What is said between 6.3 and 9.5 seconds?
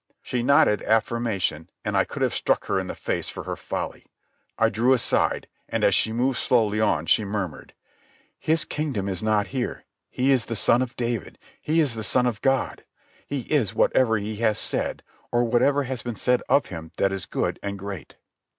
slowly on she murmured: "His kingdom is not